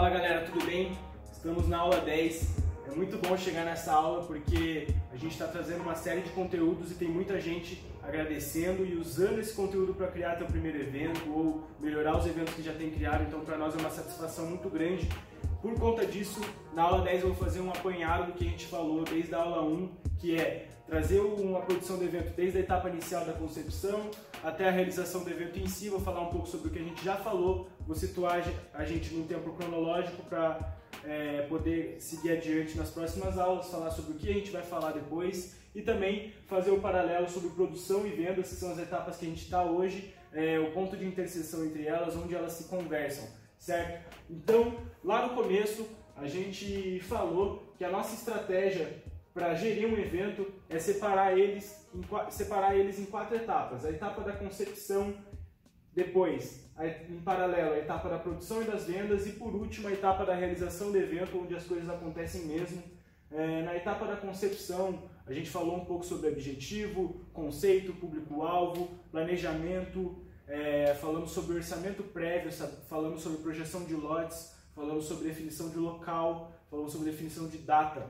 Fala 0.00 0.14
galera, 0.14 0.46
tudo 0.46 0.64
bem? 0.64 0.96
Estamos 1.30 1.68
na 1.68 1.76
aula 1.76 2.00
10. 2.00 2.56
É 2.90 2.94
muito 2.94 3.18
bom 3.18 3.36
chegar 3.36 3.66
nessa 3.66 3.92
aula 3.92 4.24
porque 4.24 4.88
a 5.12 5.16
gente 5.18 5.32
está 5.32 5.46
trazendo 5.46 5.82
uma 5.82 5.94
série 5.94 6.22
de 6.22 6.30
conteúdos 6.30 6.90
e 6.90 6.94
tem 6.94 7.06
muita 7.06 7.38
gente 7.38 7.84
agradecendo 8.02 8.82
e 8.86 8.96
usando 8.96 9.40
esse 9.40 9.52
conteúdo 9.52 9.92
para 9.92 10.06
criar 10.06 10.38
seu 10.38 10.46
primeiro 10.46 10.80
evento 10.80 11.30
ou 11.30 11.64
melhorar 11.78 12.16
os 12.16 12.24
eventos 12.24 12.54
que 12.54 12.62
já 12.62 12.72
tem 12.72 12.90
criado. 12.90 13.24
Então, 13.24 13.40
para 13.40 13.58
nós 13.58 13.74
é 13.74 13.78
uma 13.78 13.90
satisfação 13.90 14.46
muito 14.46 14.70
grande. 14.70 15.06
Por 15.60 15.78
conta 15.78 16.06
disso, 16.06 16.40
na 16.72 16.84
aula 16.84 17.02
10 17.02 17.20
eu 17.20 17.34
vou 17.34 17.36
fazer 17.36 17.60
um 17.60 17.68
apanhado 17.68 18.32
do 18.32 18.38
que 18.38 18.46
a 18.46 18.48
gente 18.48 18.68
falou 18.68 19.04
desde 19.04 19.34
a 19.34 19.38
aula 19.42 19.62
1, 19.62 19.90
que 20.18 20.34
é 20.34 20.66
trazer 20.86 21.20
uma 21.20 21.60
produção 21.60 21.98
do 21.98 22.04
evento 22.04 22.34
desde 22.34 22.56
a 22.56 22.60
etapa 22.62 22.88
inicial 22.88 23.26
da 23.26 23.34
concepção 23.34 24.10
até 24.42 24.66
a 24.66 24.70
realização 24.72 25.22
do 25.22 25.30
evento 25.30 25.58
em 25.58 25.66
si. 25.68 25.90
Vou 25.90 26.00
falar 26.00 26.22
um 26.22 26.30
pouco 26.30 26.48
sobre 26.48 26.68
o 26.68 26.70
que 26.70 26.78
a 26.78 26.82
gente 26.82 27.04
já 27.04 27.16
falou, 27.16 27.68
vou 27.90 27.96
situar 27.96 28.40
a 28.72 28.84
gente 28.84 29.12
num 29.12 29.26
tempo 29.26 29.52
cronológico 29.54 30.22
para 30.22 30.76
é, 31.04 31.42
poder 31.48 32.00
seguir 32.00 32.30
adiante 32.30 32.78
nas 32.78 32.88
próximas 32.88 33.36
aulas, 33.36 33.66
falar 33.66 33.90
sobre 33.90 34.12
o 34.12 34.14
que 34.14 34.30
a 34.30 34.32
gente 34.32 34.52
vai 34.52 34.62
falar 34.62 34.92
depois 34.92 35.56
e 35.74 35.82
também 35.82 36.32
fazer 36.46 36.70
o 36.70 36.80
paralelo 36.80 37.28
sobre 37.28 37.50
produção 37.50 38.06
e 38.06 38.10
vendas, 38.10 38.48
que 38.48 38.54
são 38.54 38.70
as 38.70 38.78
etapas 38.78 39.16
que 39.16 39.26
a 39.26 39.28
gente 39.28 39.42
está 39.42 39.64
hoje, 39.64 40.14
é, 40.32 40.56
o 40.60 40.70
ponto 40.70 40.96
de 40.96 41.04
interseção 41.04 41.64
entre 41.64 41.84
elas, 41.84 42.14
onde 42.14 42.32
elas 42.32 42.52
se 42.52 42.68
conversam, 42.68 43.28
certo? 43.58 44.08
Então, 44.30 44.76
lá 45.02 45.26
no 45.26 45.34
começo, 45.34 45.84
a 46.16 46.28
gente 46.28 47.00
falou 47.00 47.74
que 47.76 47.84
a 47.84 47.90
nossa 47.90 48.14
estratégia 48.14 49.02
para 49.34 49.52
gerir 49.54 49.88
um 49.88 49.98
evento 49.98 50.46
é 50.68 50.78
separar 50.78 51.36
eles, 51.36 51.88
em, 51.92 52.30
separar 52.30 52.76
eles 52.76 53.00
em 53.00 53.06
quatro 53.06 53.34
etapas. 53.34 53.84
A 53.84 53.90
etapa 53.90 54.22
da 54.22 54.32
concepção, 54.32 55.12
depois, 55.94 56.70
em 57.08 57.20
paralelo, 57.20 57.74
a 57.74 57.78
etapa 57.78 58.08
da 58.08 58.18
produção 58.18 58.62
e 58.62 58.64
das 58.64 58.84
vendas 58.84 59.26
e, 59.26 59.32
por 59.32 59.54
último, 59.54 59.88
a 59.88 59.92
etapa 59.92 60.24
da 60.24 60.34
realização 60.34 60.92
do 60.92 60.98
evento, 60.98 61.38
onde 61.38 61.54
as 61.54 61.64
coisas 61.64 61.88
acontecem 61.88 62.46
mesmo. 62.46 62.82
É, 63.30 63.62
na 63.62 63.76
etapa 63.76 64.06
da 64.06 64.16
concepção, 64.16 65.02
a 65.26 65.32
gente 65.32 65.50
falou 65.50 65.76
um 65.76 65.84
pouco 65.84 66.04
sobre 66.04 66.28
objetivo, 66.28 67.20
conceito, 67.32 67.92
público-alvo, 67.92 68.88
planejamento, 69.10 70.24
é, 70.46 70.94
falamos 70.94 71.30
sobre 71.30 71.56
orçamento 71.56 72.02
prévio, 72.02 72.50
falamos 72.88 73.22
sobre 73.22 73.38
projeção 73.38 73.84
de 73.84 73.94
lotes, 73.94 74.52
falamos 74.74 75.04
sobre 75.04 75.28
definição 75.28 75.68
de 75.70 75.78
local, 75.78 76.52
falamos 76.68 76.92
sobre 76.92 77.10
definição 77.10 77.46
de 77.48 77.58
data 77.58 78.06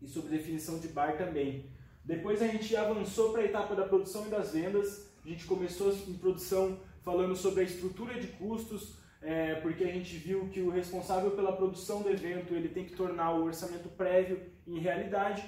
e 0.00 0.08
sobre 0.08 0.30
definição 0.30 0.78
de 0.78 0.88
bar 0.88 1.18
também. 1.18 1.70
Depois 2.02 2.40
a 2.40 2.46
gente 2.46 2.74
avançou 2.74 3.32
para 3.32 3.42
a 3.42 3.44
etapa 3.44 3.74
da 3.74 3.84
produção 3.84 4.26
e 4.26 4.30
das 4.30 4.52
vendas, 4.52 5.10
a 5.22 5.28
gente 5.28 5.44
começou 5.44 5.92
em 5.92 6.14
produção 6.14 6.78
falando 7.02 7.34
sobre 7.36 7.60
a 7.60 7.64
estrutura 7.64 8.20
de 8.20 8.28
custos, 8.28 8.96
é, 9.22 9.54
porque 9.56 9.84
a 9.84 9.92
gente 9.92 10.16
viu 10.16 10.48
que 10.48 10.60
o 10.60 10.70
responsável 10.70 11.30
pela 11.32 11.52
produção 11.52 12.02
do 12.02 12.10
evento 12.10 12.54
ele 12.54 12.68
tem 12.68 12.84
que 12.84 12.94
tornar 12.94 13.32
o 13.32 13.44
orçamento 13.44 13.88
prévio 13.90 14.40
em 14.66 14.78
realidade 14.78 15.44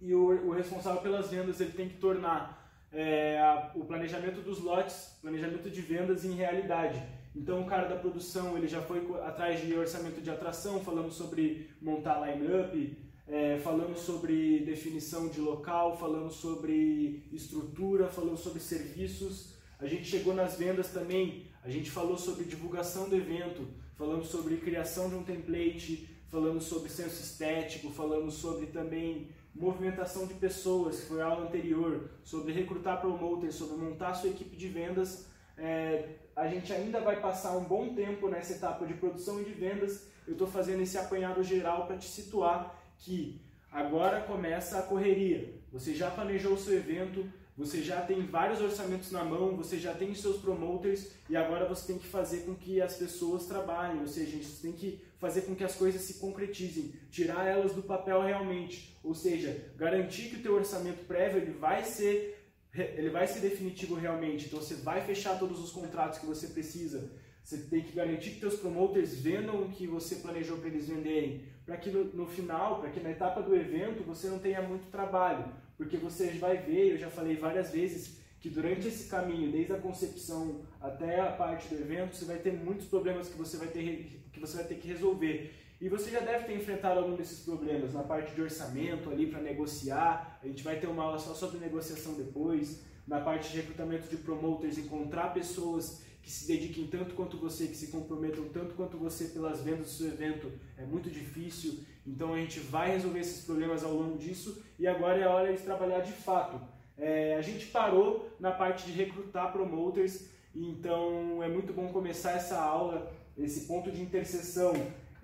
e 0.00 0.14
o, 0.14 0.48
o 0.48 0.50
responsável 0.50 1.00
pelas 1.00 1.30
vendas 1.30 1.60
ele 1.60 1.72
tem 1.72 1.88
que 1.88 1.98
tornar 1.98 2.60
é, 2.92 3.38
a, 3.38 3.70
o 3.74 3.84
planejamento 3.84 4.40
dos 4.40 4.60
lotes, 4.60 5.16
planejamento 5.20 5.70
de 5.70 5.80
vendas 5.80 6.24
em 6.24 6.32
realidade. 6.32 7.00
Então 7.34 7.60
o 7.60 7.66
cara 7.66 7.88
da 7.88 7.96
produção 7.96 8.56
ele 8.56 8.66
já 8.66 8.82
foi 8.82 9.06
atrás 9.22 9.60
de 9.64 9.72
orçamento 9.74 10.20
de 10.20 10.30
atração, 10.30 10.80
falando 10.80 11.12
sobre 11.12 11.70
montar 11.80 12.18
line-up, 12.26 12.98
é, 13.28 13.58
falando 13.58 13.96
sobre 13.96 14.60
definição 14.64 15.28
de 15.28 15.40
local, 15.40 15.96
falando 15.96 16.30
sobre 16.30 17.28
estrutura, 17.32 18.08
falando 18.08 18.36
sobre 18.36 18.58
serviços. 18.58 19.59
A 19.80 19.86
gente 19.86 20.04
chegou 20.04 20.34
nas 20.34 20.56
vendas 20.56 20.88
também, 20.88 21.46
a 21.64 21.70
gente 21.70 21.90
falou 21.90 22.18
sobre 22.18 22.44
divulgação 22.44 23.08
do 23.08 23.16
evento, 23.16 23.66
falando 23.96 24.24
sobre 24.24 24.58
criação 24.58 25.08
de 25.08 25.14
um 25.14 25.22
template, 25.22 26.08
falando 26.28 26.60
sobre 26.60 26.90
senso 26.90 27.22
estético, 27.22 27.90
falando 27.90 28.30
sobre 28.30 28.66
também 28.66 29.28
movimentação 29.54 30.26
de 30.26 30.34
pessoas, 30.34 31.00
que 31.00 31.06
foi 31.06 31.20
a 31.20 31.26
aula 31.26 31.46
anterior, 31.46 32.10
sobre 32.22 32.52
recrutar 32.52 33.00
promoters, 33.00 33.54
sobre 33.54 33.76
montar 33.76 34.14
sua 34.14 34.30
equipe 34.30 34.56
de 34.56 34.68
vendas. 34.68 35.26
É, 35.56 36.16
a 36.36 36.46
gente 36.46 36.72
ainda 36.72 37.00
vai 37.00 37.20
passar 37.20 37.56
um 37.56 37.64
bom 37.64 37.94
tempo 37.94 38.28
nessa 38.28 38.52
etapa 38.52 38.86
de 38.86 38.94
produção 38.94 39.40
e 39.40 39.44
de 39.44 39.52
vendas. 39.52 40.06
Eu 40.26 40.34
estou 40.34 40.46
fazendo 40.46 40.82
esse 40.82 40.96
apanhado 40.96 41.42
geral 41.42 41.86
para 41.86 41.96
te 41.96 42.06
situar 42.06 42.78
que 42.98 43.40
agora 43.72 44.20
começa 44.20 44.78
a 44.78 44.82
correria. 44.82 45.54
Você 45.72 45.94
já 45.94 46.10
planejou 46.10 46.52
o 46.52 46.58
seu 46.58 46.76
evento, 46.76 47.26
você 47.60 47.82
já 47.82 48.00
tem 48.00 48.22
vários 48.22 48.58
orçamentos 48.58 49.12
na 49.12 49.22
mão, 49.22 49.54
você 49.54 49.78
já 49.78 49.92
tem 49.92 50.14
seus 50.14 50.38
promoters 50.38 51.10
e 51.28 51.36
agora 51.36 51.68
você 51.68 51.88
tem 51.88 51.98
que 51.98 52.06
fazer 52.06 52.46
com 52.46 52.54
que 52.54 52.80
as 52.80 52.94
pessoas 52.94 53.44
trabalhem, 53.44 54.00
ou 54.00 54.08
seja, 54.08 54.42
você 54.42 54.62
tem 54.62 54.72
que 54.72 54.98
fazer 55.18 55.42
com 55.42 55.54
que 55.54 55.62
as 55.62 55.74
coisas 55.74 56.00
se 56.00 56.14
concretizem, 56.14 56.94
tirar 57.10 57.46
elas 57.46 57.74
do 57.74 57.82
papel 57.82 58.22
realmente, 58.22 58.98
ou 59.04 59.14
seja, 59.14 59.72
garantir 59.76 60.30
que 60.30 60.36
o 60.36 60.42
teu 60.42 60.54
orçamento 60.54 61.04
prévio 61.04 61.36
ele 61.36 61.52
vai 61.52 61.84
ser 61.84 62.38
ele 62.72 63.10
vai 63.10 63.26
ser 63.26 63.40
definitivo 63.40 63.94
realmente, 63.94 64.46
então 64.46 64.58
você 64.58 64.76
vai 64.76 65.02
fechar 65.02 65.38
todos 65.38 65.62
os 65.62 65.70
contratos 65.70 66.18
que 66.18 66.26
você 66.26 66.46
precisa, 66.46 67.10
você 67.44 67.58
tem 67.58 67.82
que 67.82 67.92
garantir 67.92 68.30
que 68.30 68.40
teus 68.40 68.54
promoters 68.54 69.16
vendam 69.16 69.60
o 69.62 69.68
que 69.68 69.86
você 69.86 70.16
planejou 70.16 70.56
para 70.56 70.68
eles 70.68 70.88
venderem, 70.88 71.44
para 71.66 71.76
que 71.76 71.90
no, 71.90 72.04
no 72.04 72.26
final, 72.26 72.80
para 72.80 72.88
que 72.90 73.00
na 73.00 73.10
etapa 73.10 73.42
do 73.42 73.54
evento 73.54 74.02
você 74.04 74.28
não 74.28 74.38
tenha 74.38 74.62
muito 74.62 74.90
trabalho, 74.90 75.44
porque 75.80 75.96
você 75.96 76.26
vai 76.32 76.58
ver, 76.58 76.92
eu 76.92 76.98
já 76.98 77.08
falei 77.08 77.36
várias 77.36 77.70
vezes, 77.70 78.18
que 78.38 78.50
durante 78.50 78.86
esse 78.86 79.08
caminho, 79.08 79.50
desde 79.50 79.72
a 79.72 79.78
concepção 79.78 80.60
até 80.78 81.18
a 81.18 81.32
parte 81.32 81.68
do 81.68 81.80
evento, 81.80 82.14
você 82.14 82.26
vai 82.26 82.36
ter 82.36 82.52
muitos 82.52 82.86
problemas 82.86 83.30
que 83.30 83.38
você 83.38 83.56
vai 83.56 83.68
ter 83.68 84.20
que, 84.30 84.38
você 84.38 84.58
vai 84.58 84.66
ter 84.66 84.74
que 84.74 84.86
resolver. 84.86 85.54
E 85.80 85.88
você 85.88 86.10
já 86.10 86.20
deve 86.20 86.44
ter 86.44 86.54
enfrentado 86.54 87.00
algum 87.00 87.16
desses 87.16 87.42
problemas 87.46 87.94
na 87.94 88.02
parte 88.02 88.34
de 88.34 88.42
orçamento 88.42 89.08
ali 89.08 89.28
para 89.28 89.40
negociar. 89.40 90.38
A 90.42 90.46
gente 90.46 90.62
vai 90.62 90.78
ter 90.78 90.86
uma 90.86 91.02
aula 91.02 91.18
só 91.18 91.32
sobre 91.32 91.58
negociação 91.58 92.12
depois. 92.12 92.82
Na 93.06 93.18
parte 93.18 93.50
de 93.50 93.56
recrutamento 93.56 94.06
de 94.06 94.18
promoters, 94.18 94.76
encontrar 94.76 95.32
pessoas 95.32 96.02
que 96.22 96.30
se 96.30 96.46
dediquem 96.46 96.86
tanto 96.86 97.14
quanto 97.14 97.36
você, 97.36 97.66
que 97.66 97.76
se 97.76 97.88
comprometam 97.88 98.48
tanto 98.48 98.74
quanto 98.74 98.96
você 98.96 99.26
pelas 99.26 99.62
vendas 99.62 99.86
do 99.86 99.92
seu 99.92 100.08
evento, 100.08 100.52
é 100.76 100.84
muito 100.84 101.10
difícil. 101.10 101.80
Então 102.06 102.34
a 102.34 102.38
gente 102.38 102.60
vai 102.60 102.92
resolver 102.92 103.20
esses 103.20 103.44
problemas 103.44 103.84
ao 103.84 103.94
longo 103.94 104.18
disso 104.18 104.62
e 104.78 104.86
agora 104.86 105.18
é 105.18 105.24
a 105.24 105.30
hora 105.30 105.52
de 105.54 105.62
trabalhar 105.62 106.00
de 106.00 106.12
fato. 106.12 106.60
É, 106.96 107.36
a 107.36 107.42
gente 107.42 107.66
parou 107.66 108.30
na 108.38 108.50
parte 108.50 108.86
de 108.86 108.92
recrutar 108.92 109.52
promoters, 109.52 110.26
então 110.54 111.42
é 111.42 111.48
muito 111.48 111.72
bom 111.72 111.88
começar 111.88 112.32
essa 112.32 112.60
aula, 112.60 113.10
esse 113.38 113.66
ponto 113.66 113.90
de 113.90 114.02
interseção 114.02 114.74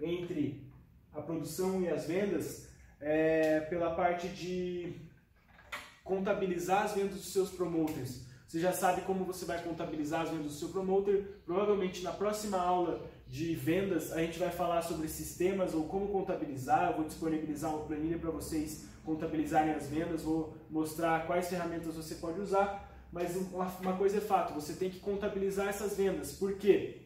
entre 0.00 0.66
a 1.12 1.20
produção 1.20 1.82
e 1.82 1.88
as 1.88 2.06
vendas, 2.06 2.68
é, 3.00 3.60
pela 3.60 3.94
parte 3.94 4.28
de 4.28 4.94
contabilizar 6.02 6.84
as 6.84 6.94
vendas 6.94 7.16
dos 7.16 7.32
seus 7.32 7.50
promoters. 7.50 8.24
Você 8.46 8.60
já 8.60 8.72
sabe 8.72 9.00
como 9.02 9.24
você 9.24 9.44
vai 9.44 9.60
contabilizar 9.62 10.22
as 10.22 10.30
vendas 10.30 10.46
do 10.46 10.52
seu 10.52 10.68
promoter. 10.68 11.42
Provavelmente 11.44 12.02
na 12.02 12.12
próxima 12.12 12.58
aula 12.58 13.04
de 13.26 13.54
vendas 13.56 14.12
a 14.12 14.20
gente 14.20 14.38
vai 14.38 14.50
falar 14.50 14.82
sobre 14.82 15.08
sistemas 15.08 15.74
ou 15.74 15.84
como 15.84 16.08
contabilizar. 16.08 16.90
Eu 16.90 16.96
vou 16.96 17.04
disponibilizar 17.06 17.74
uma 17.74 17.84
planilha 17.84 18.18
para 18.18 18.30
vocês 18.30 18.86
contabilizarem 19.04 19.72
as 19.72 19.88
vendas, 19.88 20.22
vou 20.22 20.56
mostrar 20.70 21.26
quais 21.26 21.48
ferramentas 21.48 21.94
você 21.94 22.16
pode 22.16 22.40
usar. 22.40 22.84
Mas 23.12 23.36
uma 23.36 23.96
coisa 23.96 24.18
é 24.18 24.20
fato, 24.20 24.52
você 24.52 24.74
tem 24.74 24.90
que 24.90 25.00
contabilizar 25.00 25.68
essas 25.68 25.96
vendas. 25.96 26.32
Por 26.32 26.56
quê? 26.56 27.02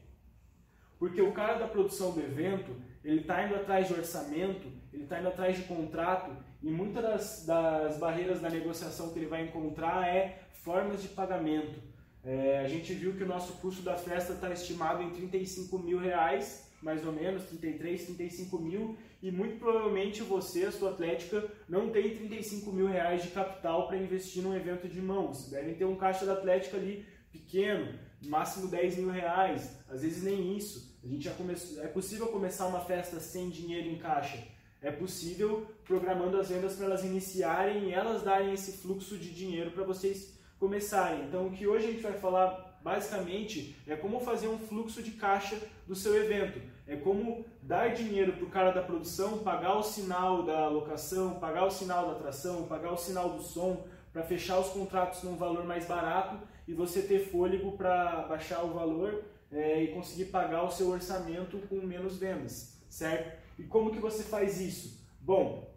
Porque 0.99 1.23
o 1.23 1.33
cara 1.33 1.55
da 1.55 1.69
produção 1.69 2.11
do 2.13 2.21
evento, 2.21 2.71
ele 3.05 3.21
está 3.21 3.47
indo 3.47 3.55
atrás 3.55 3.87
de 3.87 3.95
orçamento, 3.95 4.67
ele 4.93 5.05
está 5.05 5.21
indo 5.21 5.29
atrás 5.29 5.57
de 5.57 5.65
contrato 5.65 6.31
e 6.63 6.71
muitas 6.71 7.03
das, 7.03 7.47
das, 7.47 7.99
barreiras 7.99 8.41
da 8.41 8.51
negociação 8.51 9.11
que 9.11 9.19
ele 9.19 9.27
vai 9.27 9.45
encontrar 9.45 10.07
é 10.07 10.43
formas 10.53 11.03
de 11.03 11.09
pagamento. 11.09 11.81
É, 12.23 12.59
a 12.59 12.69
gente 12.69 12.93
viu 12.93 13.15
que 13.15 13.23
o 13.23 13.27
nosso 13.27 13.55
custo 13.55 13.83
da 13.83 13.97
festa 13.97 14.35
está 14.35 14.51
estimado 14.53 15.03
em 15.03 15.11
35 15.11 15.79
mil 15.79 15.99
reais, 15.99 16.71
mais 16.83 17.05
ou 17.05 17.13
menos, 17.13 17.45
33, 17.45 18.05
35 18.05 18.59
mil, 18.59 18.97
e 19.23 19.31
muito 19.31 19.59
provavelmente 19.59 20.23
você, 20.23 20.65
a 20.65 20.73
sua 20.73 20.91
atlética, 20.91 21.47
não 21.69 21.91
tem 21.91 22.15
35 22.15 22.71
mil 22.73 22.87
reais 22.87 23.23
de 23.23 23.29
capital 23.29 23.87
para 23.87 23.97
investir 23.97 24.43
num 24.43 24.55
evento 24.55 24.87
de 24.87 25.01
mãos. 25.01 25.51
Devem 25.51 25.75
ter 25.75 25.85
um 25.87 25.97
caixa 25.97 26.27
da 26.27 26.35
atlética 26.35 26.77
ali 26.77 27.07
pequeno, 27.33 27.99
máximo 28.23 28.69
10 28.69 28.99
mil 28.99 29.11
reais, 29.11 29.79
às 29.89 30.03
vezes 30.03 30.23
nem 30.23 30.57
isso. 30.57 30.99
A 31.03 31.07
gente 31.07 31.25
já 31.25 31.33
começou, 31.33 31.83
é 31.83 31.89
possível 31.89 32.27
começar 32.29 32.67
uma 32.67 32.81
festa 32.81 33.19
sem 33.19 33.49
dinheiro 33.49 33.89
em 33.89 33.99
caixa. 33.99 34.47
É 34.83 34.91
possível 34.91 35.67
programando 35.85 36.39
as 36.39 36.49
vendas 36.49 36.75
para 36.75 36.87
elas 36.87 37.05
iniciarem 37.05 37.89
e 37.89 37.93
elas 37.93 38.23
darem 38.23 38.53
esse 38.53 38.79
fluxo 38.79 39.19
de 39.19 39.31
dinheiro 39.31 39.71
para 39.73 39.85
vocês 39.85 40.39
começarem. 40.59 41.25
Então, 41.25 41.47
o 41.47 41.53
que 41.53 41.67
hoje 41.67 41.87
a 41.87 41.91
gente 41.91 42.03
vai 42.03 42.15
falar 42.15 42.79
basicamente 42.83 43.77
é 43.87 43.95
como 43.95 44.21
fazer 44.21 44.49
um 44.49 44.59
fluxo 44.59 45.03
de 45.03 45.13
caixa 45.13 45.59
do 45.87 45.95
seu 45.95 46.17
evento. 46.17 46.61
É 46.87 46.97
como 46.97 47.45
dar 47.63 47.89
dinheiro 47.89 48.33
para 48.33 48.45
o 48.45 48.51
cara 48.51 48.71
da 48.73 48.83
produção, 48.83 49.39
pagar 49.39 49.77
o 49.77 49.83
sinal 49.83 50.43
da 50.43 50.69
locação, 50.69 51.39
pagar 51.39 51.67
o 51.67 51.71
sinal 51.71 52.07
da 52.07 52.13
atração, 52.13 52.65
pagar 52.65 52.93
o 52.93 52.97
sinal 52.97 53.31
do 53.31 53.43
som, 53.43 53.85
para 54.13 54.23
fechar 54.23 54.59
os 54.59 54.69
contratos 54.69 55.23
num 55.23 55.37
valor 55.37 55.65
mais 55.65 55.87
barato 55.87 56.37
e 56.67 56.75
você 56.75 57.03
ter 57.03 57.31
fôlego 57.31 57.73
para 57.73 58.23
baixar 58.23 58.65
o 58.65 58.73
valor 58.73 59.23
é, 59.53 59.83
e 59.83 59.89
conseguir 59.89 60.27
pagar 60.27 60.65
o 60.65 60.71
seu 60.71 60.89
orçamento 60.89 61.59
com 61.69 61.77
menos 61.77 62.19
vendas, 62.19 62.80
certo? 62.91 63.39
E 63.59 63.63
como 63.63 63.93
que 63.93 63.99
você 63.99 64.25
faz 64.25 64.61
isso? 64.61 65.01
Bom, 65.21 65.73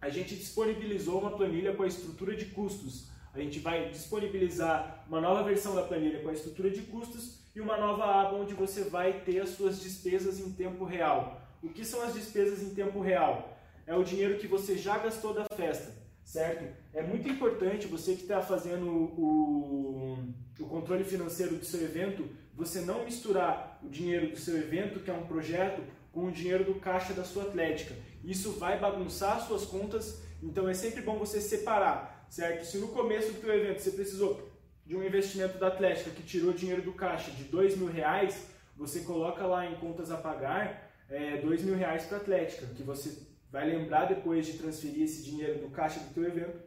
a 0.00 0.10
gente 0.10 0.36
disponibilizou 0.36 1.20
uma 1.20 1.30
planilha 1.30 1.74
com 1.74 1.84
a 1.84 1.86
estrutura 1.86 2.36
de 2.36 2.46
custos. 2.46 3.08
A 3.32 3.38
gente 3.38 3.60
vai 3.60 3.88
disponibilizar 3.90 5.04
uma 5.08 5.20
nova 5.20 5.42
versão 5.44 5.74
da 5.74 5.82
planilha 5.82 6.20
com 6.20 6.28
a 6.28 6.32
estrutura 6.32 6.70
de 6.70 6.82
custos 6.82 7.38
e 7.54 7.60
uma 7.60 7.76
nova 7.76 8.04
aba 8.04 8.36
onde 8.36 8.54
você 8.54 8.84
vai 8.84 9.20
ter 9.20 9.40
as 9.40 9.50
suas 9.50 9.80
despesas 9.80 10.40
em 10.40 10.52
tempo 10.52 10.84
real. 10.84 11.40
O 11.62 11.68
que 11.68 11.84
são 11.84 12.02
as 12.02 12.14
despesas 12.14 12.62
em 12.62 12.74
tempo 12.74 13.00
real? 13.00 13.56
É 13.86 13.94
o 13.94 14.04
dinheiro 14.04 14.38
que 14.38 14.46
você 14.46 14.76
já 14.76 14.98
gastou 14.98 15.34
da 15.34 15.44
festa, 15.56 15.92
certo? 16.24 16.64
É 16.92 17.02
muito 17.02 17.28
importante 17.28 17.86
você 17.86 18.14
que 18.14 18.22
está 18.22 18.40
fazendo 18.40 18.86
o, 18.86 20.18
o 20.60 20.66
controle 20.66 21.04
financeiro 21.04 21.56
do 21.56 21.64
seu 21.64 21.82
evento, 21.82 22.28
você 22.54 22.80
não 22.80 23.04
misturar 23.04 23.80
o 23.82 23.88
dinheiro 23.88 24.30
do 24.30 24.36
seu 24.36 24.56
evento, 24.56 25.00
que 25.00 25.10
é 25.10 25.14
um 25.14 25.26
projeto, 25.26 25.82
com 26.12 26.26
o 26.26 26.32
dinheiro 26.32 26.64
do 26.64 26.74
caixa 26.80 27.12
da 27.12 27.24
sua 27.24 27.44
atlética. 27.44 27.94
Isso 28.24 28.52
vai 28.52 28.78
bagunçar 28.78 29.46
suas 29.46 29.64
contas, 29.64 30.22
então 30.42 30.68
é 30.68 30.74
sempre 30.74 31.02
bom 31.02 31.18
você 31.18 31.40
separar, 31.40 32.26
certo? 32.28 32.64
Se 32.64 32.78
no 32.78 32.88
começo 32.88 33.32
do 33.32 33.40
teu 33.40 33.54
evento 33.54 33.80
você 33.80 33.90
precisou 33.92 34.48
de 34.84 34.96
um 34.96 35.04
investimento 35.04 35.58
da 35.58 35.68
atlética 35.68 36.10
que 36.10 36.22
tirou 36.22 36.52
dinheiro 36.52 36.82
do 36.82 36.92
caixa 36.92 37.30
de 37.30 37.44
dois 37.44 37.76
mil 37.76 37.88
reais, 37.88 38.46
você 38.76 39.00
coloca 39.00 39.46
lá 39.46 39.66
em 39.66 39.74
contas 39.76 40.10
a 40.10 40.16
pagar 40.16 40.90
é, 41.08 41.36
dois 41.38 41.62
mil 41.62 41.76
reais 41.76 42.04
para 42.04 42.18
a 42.18 42.20
atlética, 42.20 42.66
que 42.74 42.82
você 42.82 43.26
vai 43.50 43.66
lembrar 43.66 44.06
depois 44.06 44.46
de 44.46 44.54
transferir 44.54 45.02
esse 45.02 45.22
dinheiro 45.22 45.58
do 45.60 45.70
caixa 45.70 46.00
do 46.00 46.14
teu 46.14 46.24
evento 46.24 46.58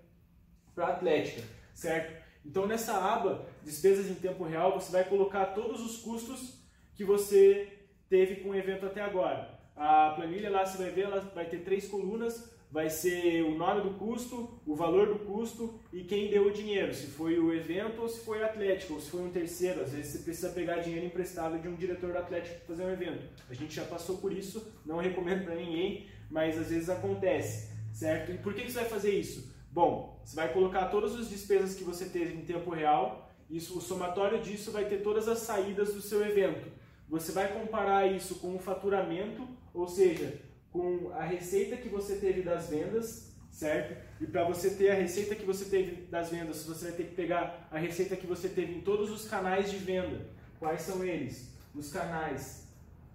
para 0.73 0.87
a 0.87 0.91
atlética, 0.91 1.41
certo? 1.73 2.21
Então 2.45 2.65
nessa 2.65 2.93
aba, 2.95 3.47
despesas 3.63 4.09
em 4.09 4.15
tempo 4.15 4.43
real, 4.43 4.79
você 4.79 4.91
vai 4.91 5.03
colocar 5.03 5.47
todos 5.47 5.81
os 5.81 5.97
custos 5.97 6.59
que 6.95 7.03
você 7.03 7.80
teve 8.11 8.41
com 8.41 8.49
o 8.49 8.55
evento 8.55 8.85
até 8.85 9.01
agora. 9.01 9.57
A 9.73 10.09
planilha 10.17 10.49
lá 10.51 10.65
você 10.65 10.77
vai 10.77 10.91
ver, 10.91 11.05
ela 11.05 11.21
vai 11.33 11.45
ter 11.45 11.63
três 11.63 11.87
colunas, 11.87 12.53
vai 12.69 12.89
ser 12.89 13.41
o 13.43 13.57
nome 13.57 13.81
do 13.81 13.91
custo, 13.91 14.59
o 14.67 14.75
valor 14.75 15.07
do 15.07 15.19
custo 15.19 15.79
e 15.93 16.03
quem 16.03 16.29
deu 16.29 16.47
o 16.47 16.51
dinheiro, 16.51 16.93
se 16.93 17.07
foi 17.07 17.39
o 17.39 17.53
evento 17.53 18.01
ou 18.01 18.09
se 18.09 18.19
foi 18.25 18.41
o 18.41 18.45
Atlético, 18.45 18.95
ou 18.95 18.99
se 18.99 19.09
foi 19.09 19.21
um 19.21 19.31
terceiro. 19.31 19.81
Às 19.81 19.93
vezes 19.93 20.11
você 20.11 20.19
precisa 20.19 20.49
pegar 20.49 20.79
dinheiro 20.79 21.05
emprestado 21.05 21.57
de 21.57 21.69
um 21.69 21.75
diretor 21.75 22.11
do 22.11 22.17
Atlético 22.17 22.57
para 22.57 22.75
fazer 22.75 22.83
um 22.83 22.91
evento. 22.91 23.23
A 23.49 23.53
gente 23.53 23.73
já 23.73 23.85
passou 23.85 24.17
por 24.17 24.33
isso, 24.33 24.69
não 24.85 24.97
recomendo 24.97 25.45
para 25.45 25.55
ninguém, 25.55 26.07
mas 26.29 26.59
às 26.59 26.67
vezes 26.67 26.89
acontece, 26.89 27.71
certo? 27.93 28.33
E 28.33 28.37
por 28.37 28.53
que 28.53 28.69
você 28.69 28.79
vai 28.79 28.89
fazer 28.89 29.17
isso? 29.17 29.55
Bom, 29.71 30.21
você 30.21 30.35
vai 30.35 30.51
colocar 30.51 30.89
todas 30.89 31.15
as 31.15 31.29
despesas 31.29 31.75
que 31.75 31.83
você 31.85 32.09
teve 32.09 32.33
em 32.33 32.43
tempo 32.43 32.71
real, 32.71 33.31
isso, 33.49 33.77
o 33.77 33.81
somatório 33.81 34.41
disso 34.41 34.71
vai 34.71 34.85
ter 34.85 35.01
todas 35.01 35.29
as 35.29 35.39
saídas 35.39 35.93
do 35.93 36.01
seu 36.01 36.25
evento. 36.25 36.80
Você 37.11 37.33
vai 37.33 37.51
comparar 37.51 38.07
isso 38.07 38.35
com 38.35 38.55
o 38.55 38.59
faturamento, 38.59 39.45
ou 39.73 39.85
seja, 39.85 40.39
com 40.71 41.11
a 41.13 41.25
receita 41.25 41.75
que 41.75 41.89
você 41.89 42.15
teve 42.15 42.41
das 42.41 42.69
vendas, 42.69 43.35
certo? 43.51 44.01
E 44.21 44.25
para 44.25 44.45
você 44.45 44.69
ter 44.69 44.91
a 44.91 44.93
receita 44.93 45.35
que 45.35 45.43
você 45.43 45.65
teve 45.65 46.03
das 46.03 46.29
vendas, 46.29 46.63
você 46.63 46.85
vai 46.85 46.93
ter 46.93 47.03
que 47.03 47.15
pegar 47.15 47.67
a 47.69 47.77
receita 47.77 48.15
que 48.15 48.25
você 48.25 48.47
teve 48.47 48.75
em 48.75 48.81
todos 48.81 49.11
os 49.11 49.27
canais 49.27 49.69
de 49.69 49.75
venda. 49.75 50.25
Quais 50.57 50.83
são 50.83 51.03
eles? 51.03 51.53
Os 51.75 51.91
canais 51.91 52.65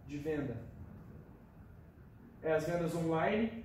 de 0.07 0.19
venda. 0.19 0.59
É 2.43 2.53
as 2.53 2.67
vendas 2.67 2.95
online, 2.95 3.65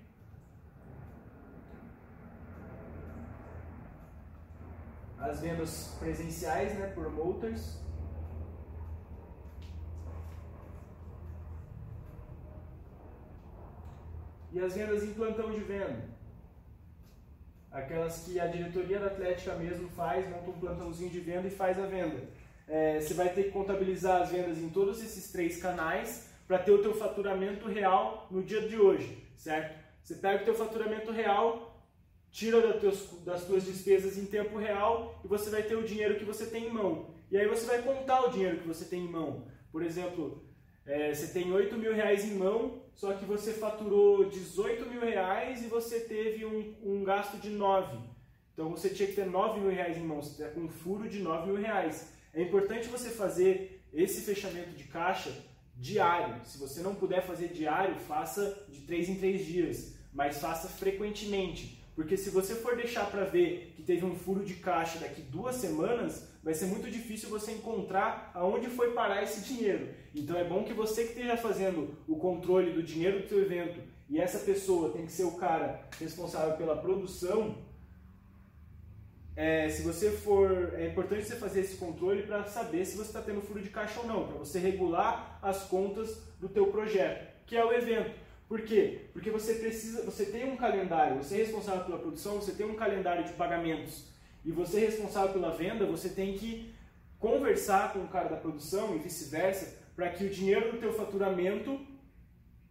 as 5.19 5.41
vendas 5.41 5.93
presenciais, 5.99 6.73
né, 6.79 6.87
promoters, 6.87 7.81
e 14.53 14.59
as 14.59 14.75
vendas 14.75 15.03
em 15.03 15.13
plantão 15.13 15.51
de 15.51 15.59
venda. 15.61 16.09
Aquelas 17.71 18.25
que 18.25 18.39
a 18.39 18.47
diretoria 18.47 18.99
da 18.99 19.07
Atlética 19.07 19.55
mesmo 19.55 19.89
faz, 19.89 20.29
monta 20.29 20.49
um 20.49 20.59
plantãozinho 20.59 21.09
de 21.09 21.19
venda 21.19 21.47
e 21.47 21.51
faz 21.51 21.79
a 21.79 21.85
venda. 21.85 22.21
É, 22.67 22.99
você 22.99 23.13
vai 23.13 23.29
ter 23.29 23.45
que 23.45 23.51
contabilizar 23.51 24.21
as 24.21 24.29
vendas 24.29 24.57
em 24.57 24.69
todos 24.69 25.01
esses 25.03 25.31
três 25.31 25.61
canais 25.61 26.29
para 26.47 26.59
ter 26.59 26.71
o 26.71 26.81
teu 26.81 26.93
faturamento 26.93 27.67
real 27.67 28.27
no 28.29 28.43
dia 28.43 28.67
de 28.67 28.77
hoje, 28.77 29.25
certo? 29.37 29.79
Você 30.03 30.15
pega 30.15 30.41
o 30.41 30.45
teu 30.45 30.55
faturamento 30.55 31.11
real, 31.11 31.81
tira 32.29 32.61
das 33.25 33.45
tuas, 33.45 33.63
despesas 33.63 34.17
em 34.17 34.25
tempo 34.25 34.57
real 34.57 35.19
e 35.23 35.27
você 35.27 35.49
vai 35.49 35.63
ter 35.63 35.75
o 35.75 35.83
dinheiro 35.83 36.15
que 36.15 36.25
você 36.25 36.45
tem 36.45 36.67
em 36.67 36.71
mão. 36.71 37.13
E 37.29 37.37
aí 37.37 37.47
você 37.47 37.65
vai 37.65 37.81
contar 37.81 38.25
o 38.25 38.31
dinheiro 38.31 38.59
que 38.59 38.67
você 38.67 38.83
tem 38.83 39.05
em 39.05 39.09
mão. 39.09 39.47
Por 39.71 39.81
exemplo, 39.83 40.43
é, 40.91 41.13
você 41.13 41.27
tem 41.27 41.53
8 41.53 41.77
mil 41.77 41.93
reais 41.93 42.25
em 42.25 42.35
mão, 42.35 42.81
só 42.93 43.13
que 43.13 43.23
você 43.23 43.53
faturou 43.53 44.25
18 44.25 44.89
mil 44.89 44.99
reais 44.99 45.63
e 45.63 45.67
você 45.67 46.01
teve 46.01 46.45
um, 46.45 46.75
um 46.83 47.03
gasto 47.05 47.37
de 47.37 47.49
9. 47.49 47.97
Então 48.53 48.69
você 48.69 48.89
tinha 48.89 49.07
que 49.07 49.15
ter 49.15 49.25
9 49.25 49.61
mil 49.61 49.71
reais 49.71 49.97
em 49.97 50.03
mão, 50.03 50.21
você 50.21 50.43
está 50.43 50.53
com 50.53 50.65
um 50.65 50.67
furo 50.67 51.07
de 51.07 51.19
9 51.19 51.47
mil 51.47 51.55
reais. 51.55 52.11
É 52.33 52.41
importante 52.41 52.89
você 52.89 53.09
fazer 53.09 53.81
esse 53.93 54.19
fechamento 54.21 54.71
de 54.71 54.83
caixa 54.83 55.31
diário. 55.77 56.43
Se 56.43 56.57
você 56.57 56.81
não 56.81 56.93
puder 56.93 57.25
fazer 57.25 57.47
diário, 57.47 57.95
faça 57.95 58.65
de 58.67 58.81
3 58.81 59.09
em 59.09 59.15
3 59.15 59.45
dias, 59.45 59.95
mas 60.13 60.39
faça 60.39 60.67
frequentemente. 60.67 61.80
Porque 61.95 62.15
se 62.15 62.29
você 62.29 62.55
for 62.55 62.75
deixar 62.75 63.09
para 63.11 63.25
ver 63.25 63.73
que 63.75 63.83
teve 63.83 64.05
um 64.05 64.15
furo 64.15 64.45
de 64.45 64.55
caixa 64.55 64.99
daqui 64.99 65.21
duas 65.21 65.55
semanas, 65.55 66.27
vai 66.41 66.53
ser 66.53 66.65
muito 66.65 66.89
difícil 66.89 67.29
você 67.29 67.51
encontrar 67.51 68.31
aonde 68.33 68.67
foi 68.67 68.91
parar 68.91 69.21
esse 69.21 69.41
dinheiro. 69.41 69.89
Então 70.15 70.37
é 70.37 70.43
bom 70.43 70.63
que 70.63 70.73
você 70.73 71.03
que 71.03 71.09
esteja 71.11 71.35
fazendo 71.35 71.97
o 72.07 72.15
controle 72.15 72.71
do 72.71 72.81
dinheiro 72.81 73.21
do 73.21 73.27
seu 73.27 73.41
evento 73.41 73.81
e 74.09 74.19
essa 74.19 74.39
pessoa 74.39 74.91
tem 74.91 75.05
que 75.05 75.11
ser 75.11 75.23
o 75.23 75.37
cara 75.37 75.81
responsável 75.99 76.57
pela 76.57 76.77
produção. 76.77 77.57
É, 79.35 79.69
se 79.69 79.81
você 79.83 80.11
for, 80.11 80.73
é 80.75 80.87
importante 80.87 81.25
você 81.25 81.35
fazer 81.35 81.61
esse 81.61 81.77
controle 81.77 82.23
para 82.23 82.43
saber 82.45 82.85
se 82.85 82.97
você 82.97 83.07
está 83.07 83.21
tendo 83.21 83.41
furo 83.41 83.61
de 83.61 83.69
caixa 83.69 83.99
ou 84.01 84.07
não, 84.07 84.27
para 84.27 84.37
você 84.37 84.59
regular 84.59 85.39
as 85.41 85.63
contas 85.63 86.21
do 86.39 86.49
teu 86.49 86.67
projeto, 86.67 87.25
que 87.45 87.55
é 87.55 87.63
o 87.63 87.71
evento. 87.71 88.11
Por 88.51 88.63
quê? 88.63 89.05
Porque 89.13 89.31
você 89.31 89.53
precisa, 89.53 90.03
você 90.03 90.25
tem 90.25 90.51
um 90.51 90.57
calendário, 90.57 91.23
você 91.23 91.35
é 91.35 91.37
responsável 91.37 91.85
pela 91.85 91.97
produção, 91.97 92.35
você 92.35 92.51
tem 92.51 92.65
um 92.65 92.75
calendário 92.75 93.23
de 93.23 93.31
pagamentos 93.31 94.09
e 94.43 94.51
você 94.51 94.81
é 94.81 94.87
responsável 94.87 95.31
pela 95.31 95.51
venda, 95.51 95.85
você 95.85 96.09
tem 96.09 96.33
que 96.33 96.69
conversar 97.17 97.93
com 97.93 97.99
o 97.99 98.09
cara 98.09 98.27
da 98.27 98.35
produção 98.35 98.93
e 98.93 98.99
vice-versa 98.99 99.79
para 99.95 100.09
que 100.09 100.25
o 100.25 100.29
dinheiro 100.29 100.69
do 100.69 100.79
teu 100.79 100.91
faturamento 100.91 101.79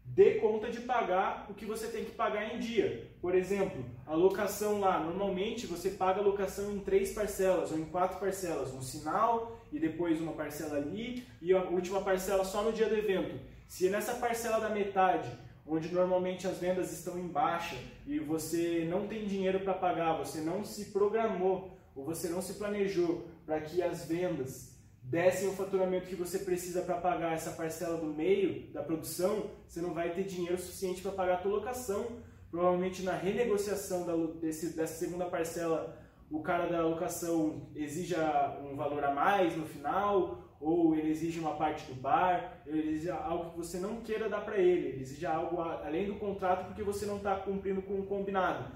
dê 0.04 0.34
conta 0.34 0.70
de 0.70 0.80
pagar 0.80 1.46
o 1.49 1.54
que 1.54 1.64
você 1.64 1.87
tem 1.87 2.04
que 2.04 2.10
pagar 2.10 2.54
em 2.54 2.58
dia. 2.58 3.10
Por 3.18 3.34
exemplo, 3.34 3.82
a 4.06 4.14
locação 4.14 4.80
lá, 4.80 5.00
normalmente 5.00 5.66
você 5.66 5.88
paga 5.88 6.20
a 6.20 6.22
locação 6.22 6.70
em 6.72 6.80
três 6.80 7.14
parcelas 7.14 7.72
ou 7.72 7.78
em 7.78 7.87
quatro 7.87 8.20
parcelas, 8.20 8.75
um 8.75 8.82
sinal 8.82 9.58
e 9.72 9.78
depois 9.78 10.20
uma 10.20 10.32
parcela 10.32 10.76
ali 10.76 11.26
e 11.40 11.54
a 11.54 11.62
última 11.62 12.02
parcela 12.02 12.44
só 12.44 12.62
no 12.62 12.70
dia 12.70 12.87
do 12.87 12.99
evento. 12.99 13.40
Se 13.66 13.88
nessa 13.88 14.12
parcela 14.16 14.60
da 14.60 14.68
metade 14.68 15.30
onde 15.70 15.94
normalmente 15.94 16.48
as 16.48 16.58
vendas 16.58 16.92
estão 16.92 17.16
em 17.16 17.28
baixa 17.28 17.76
e 18.04 18.18
você 18.18 18.86
não 18.90 19.06
tem 19.06 19.24
dinheiro 19.24 19.60
para 19.60 19.72
pagar, 19.72 20.18
você 20.18 20.40
não 20.40 20.64
se 20.64 20.86
programou 20.86 21.78
ou 21.94 22.04
você 22.04 22.28
não 22.28 22.42
se 22.42 22.54
planejou 22.54 23.28
para 23.46 23.60
que 23.60 23.80
as 23.80 24.04
vendas 24.04 24.70
dessem 25.00 25.48
o 25.48 25.52
faturamento 25.52 26.08
que 26.08 26.16
você 26.16 26.40
precisa 26.40 26.82
para 26.82 26.96
pagar 26.96 27.34
essa 27.34 27.52
parcela 27.52 27.96
do 27.96 28.06
meio 28.06 28.70
da 28.72 28.82
produção, 28.82 29.50
você 29.66 29.80
não 29.80 29.94
vai 29.94 30.12
ter 30.12 30.24
dinheiro 30.24 30.58
suficiente 30.58 31.00
para 31.02 31.12
pagar 31.12 31.34
a 31.34 31.38
tua 31.38 31.52
locação. 31.52 32.18
Provavelmente 32.50 33.04
na 33.04 33.12
renegociação 33.12 34.04
da, 34.04 34.16
desse, 34.40 34.70
dessa 34.70 34.94
segunda 34.94 35.26
parcela, 35.26 35.96
o 36.30 36.42
cara 36.42 36.66
da 36.66 36.87
locação 36.87 37.68
exija 37.75 38.58
um 38.62 38.76
valor 38.76 39.02
a 39.04 39.12
mais 39.12 39.56
no 39.56 39.66
final, 39.66 40.38
ou 40.60 40.94
ele 40.94 41.10
exige 41.10 41.40
uma 41.40 41.56
parte 41.56 41.84
do 41.87 41.94
bar, 42.00 42.62
ele 42.66 42.90
exige 42.90 43.10
algo 43.10 43.50
que 43.50 43.56
você 43.56 43.78
não 43.78 44.02
queira 44.02 44.28
dar 44.28 44.44
para 44.44 44.58
ele, 44.58 44.88
ele 44.88 45.02
exige 45.02 45.26
algo 45.26 45.60
além 45.60 46.06
do 46.06 46.16
contrato 46.16 46.66
porque 46.66 46.82
você 46.82 47.06
não 47.06 47.16
está 47.16 47.34
cumprindo 47.37 47.82
com 47.82 47.99
o 47.99 48.06
combinado. 48.06 48.70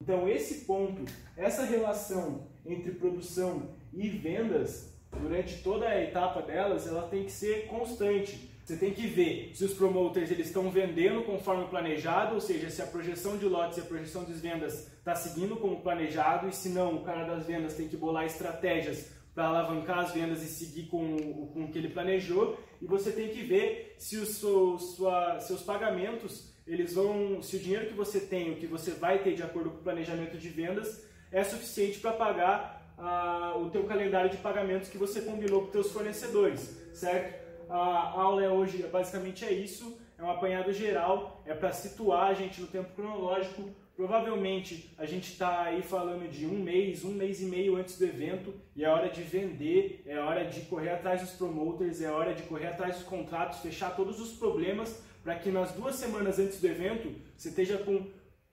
Então 0.00 0.28
esse 0.28 0.64
ponto, 0.64 1.04
essa 1.36 1.64
relação 1.64 2.46
entre 2.64 2.92
produção 2.92 3.74
e 3.92 4.08
vendas, 4.08 4.96
durante 5.10 5.62
toda 5.62 5.88
a 5.88 6.00
etapa 6.00 6.40
delas, 6.42 6.86
ela 6.86 7.08
tem 7.08 7.24
que 7.24 7.32
ser 7.32 7.66
constante. 7.66 8.55
Você 8.66 8.76
tem 8.76 8.92
que 8.92 9.06
ver 9.06 9.52
se 9.54 9.64
os 9.64 9.74
promoters 9.74 10.28
eles 10.28 10.48
estão 10.48 10.68
vendendo 10.72 11.22
conforme 11.22 11.66
planejado, 11.66 12.34
ou 12.34 12.40
seja, 12.40 12.68
se 12.68 12.82
a 12.82 12.86
projeção 12.86 13.38
de 13.38 13.46
lotes 13.46 13.78
e 13.78 13.80
a 13.80 13.84
projeção 13.84 14.24
de 14.24 14.32
vendas 14.32 14.88
está 14.98 15.14
seguindo 15.14 15.54
como 15.54 15.82
planejado, 15.82 16.48
e 16.48 16.52
se 16.52 16.70
não, 16.70 16.96
o 16.96 17.04
cara 17.04 17.22
das 17.22 17.46
vendas 17.46 17.74
tem 17.74 17.86
que 17.86 17.96
bolar 17.96 18.26
estratégias 18.26 19.12
para 19.32 19.44
alavancar 19.44 20.00
as 20.00 20.12
vendas 20.12 20.42
e 20.42 20.48
seguir 20.48 20.88
com, 20.88 21.16
com 21.54 21.62
o 21.62 21.68
que 21.68 21.78
ele 21.78 21.90
planejou. 21.90 22.58
E 22.82 22.86
você 22.86 23.12
tem 23.12 23.28
que 23.28 23.44
ver 23.44 23.94
se 23.98 24.16
os 24.16 24.30
sua, 24.38 25.38
seus 25.38 25.62
pagamentos, 25.62 26.52
eles 26.66 26.92
vão, 26.92 27.40
se 27.42 27.54
o 27.54 27.60
dinheiro 27.60 27.86
que 27.86 27.94
você 27.94 28.18
tem, 28.18 28.50
o 28.50 28.56
que 28.56 28.66
você 28.66 28.90
vai 28.90 29.20
ter 29.20 29.36
de 29.36 29.44
acordo 29.44 29.70
com 29.70 29.76
o 29.76 29.82
planejamento 29.84 30.36
de 30.36 30.48
vendas, 30.48 31.06
é 31.30 31.44
suficiente 31.44 32.00
para 32.00 32.14
pagar 32.14 32.94
ah, 32.98 33.54
o 33.58 33.70
teu 33.70 33.84
calendário 33.84 34.28
de 34.28 34.38
pagamentos 34.38 34.88
que 34.88 34.98
você 34.98 35.20
combinou 35.20 35.66
com 35.66 35.70
teus 35.70 35.92
fornecedores, 35.92 36.76
certo? 36.92 37.45
A 37.68 38.20
aula 38.20 38.44
é 38.44 38.48
hoje 38.48 38.82
basicamente 38.86 39.44
é 39.44 39.52
isso, 39.52 39.98
é 40.18 40.22
um 40.22 40.30
apanhado 40.30 40.72
geral, 40.72 41.42
é 41.44 41.54
para 41.54 41.72
situar 41.72 42.30
a 42.30 42.34
gente 42.34 42.60
no 42.60 42.66
tempo 42.66 42.94
cronológico. 42.94 43.70
Provavelmente 43.96 44.94
a 44.98 45.06
gente 45.06 45.32
está 45.32 45.62
aí 45.62 45.82
falando 45.82 46.30
de 46.30 46.46
um 46.46 46.62
mês, 46.62 47.02
um 47.02 47.12
mês 47.12 47.40
e 47.40 47.46
meio 47.46 47.76
antes 47.76 47.98
do 47.98 48.04
evento, 48.04 48.54
e 48.74 48.84
é 48.84 48.88
hora 48.90 49.08
de 49.08 49.22
vender, 49.22 50.02
é 50.06 50.18
hora 50.18 50.44
de 50.44 50.60
correr 50.62 50.90
atrás 50.90 51.22
dos 51.22 51.30
promoters, 51.30 52.02
é 52.02 52.10
hora 52.10 52.34
de 52.34 52.42
correr 52.42 52.68
atrás 52.68 52.96
dos 52.96 53.04
contratos, 53.04 53.60
fechar 53.60 53.96
todos 53.96 54.20
os 54.20 54.34
problemas 54.34 55.02
para 55.24 55.34
que 55.34 55.50
nas 55.50 55.72
duas 55.72 55.96
semanas 55.96 56.38
antes 56.38 56.60
do 56.60 56.66
evento 56.68 57.12
você 57.36 57.48
esteja 57.48 57.78
com 57.78 58.06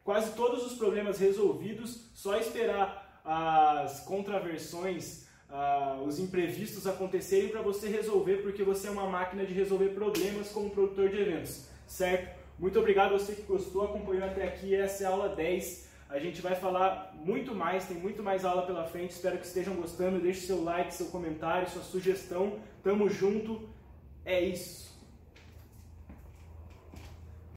quase 0.03 0.33
todos 0.33 0.65
os 0.65 0.77
problemas 0.77 1.19
resolvidos, 1.19 2.09
só 2.15 2.37
esperar 2.37 3.21
as 3.23 4.01
contraversões, 4.01 5.27
uh, 5.53 6.03
os 6.03 6.19
imprevistos 6.19 6.87
acontecerem 6.87 7.49
para 7.49 7.61
você 7.61 7.87
resolver, 7.87 8.37
porque 8.37 8.63
você 8.63 8.87
é 8.87 8.91
uma 8.91 9.07
máquina 9.07 9.45
de 9.45 9.53
resolver 9.53 9.89
problemas 9.89 10.49
como 10.49 10.71
produtor 10.71 11.09
de 11.09 11.21
eventos, 11.21 11.67
certo? 11.85 12.41
Muito 12.57 12.79
obrigado 12.79 13.13
a 13.13 13.19
você 13.19 13.33
que 13.33 13.43
gostou, 13.43 13.83
acompanhou 13.83 14.25
até 14.25 14.43
aqui, 14.43 14.73
essa 14.73 15.03
é 15.03 15.07
a 15.07 15.09
aula 15.09 15.29
10. 15.29 15.93
A 16.09 16.19
gente 16.19 16.41
vai 16.41 16.53
falar 16.53 17.11
muito 17.15 17.55
mais, 17.55 17.87
tem 17.87 17.97
muito 17.97 18.21
mais 18.21 18.45
aula 18.45 18.67
pela 18.67 18.85
frente. 18.85 19.11
Espero 19.11 19.39
que 19.39 19.47
estejam 19.47 19.73
gostando. 19.73 20.19
Deixe 20.19 20.41
seu 20.41 20.63
like, 20.63 20.93
seu 20.93 21.07
comentário, 21.07 21.67
sua 21.67 21.81
sugestão. 21.81 22.59
Tamo 22.83 23.09
junto. 23.09 23.67
É 24.23 24.39
isso. 24.39 24.92